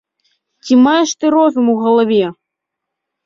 [0.63, 2.25] Ці маеш ты розум у галаве!